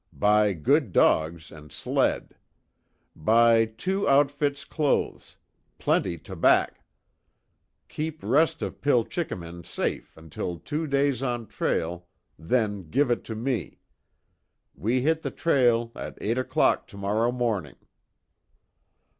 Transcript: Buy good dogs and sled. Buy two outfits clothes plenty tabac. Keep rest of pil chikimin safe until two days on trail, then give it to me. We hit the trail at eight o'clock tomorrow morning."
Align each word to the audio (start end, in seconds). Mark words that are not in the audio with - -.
Buy 0.11 0.53
good 0.53 0.91
dogs 0.91 1.51
and 1.51 1.71
sled. 1.71 2.35
Buy 3.15 3.65
two 3.65 4.09
outfits 4.09 4.65
clothes 4.65 5.37
plenty 5.77 6.17
tabac. 6.17 6.83
Keep 7.87 8.23
rest 8.23 8.63
of 8.63 8.81
pil 8.81 9.05
chikimin 9.05 9.63
safe 9.63 10.17
until 10.17 10.57
two 10.57 10.87
days 10.87 11.21
on 11.21 11.45
trail, 11.45 12.07
then 12.39 12.89
give 12.89 13.11
it 13.11 13.23
to 13.25 13.35
me. 13.35 13.77
We 14.73 15.03
hit 15.03 15.21
the 15.21 15.29
trail 15.29 15.91
at 15.95 16.17
eight 16.19 16.39
o'clock 16.39 16.87
tomorrow 16.87 17.31
morning." 17.31 17.75